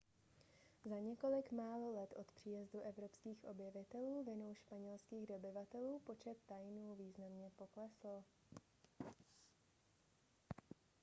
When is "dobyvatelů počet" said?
5.27-6.37